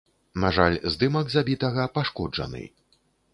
На 0.43 0.49
жаль, 0.55 0.77
здымак 0.93 1.29
забітага 1.35 1.85
пашкоджаны. 1.99 2.63